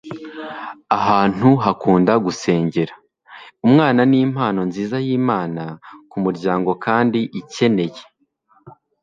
[0.97, 2.93] ahantu hakunda gusengera.
[3.67, 5.63] umwana nimpano nziza yimana
[6.11, 8.01] kumuryango kandi ikeneye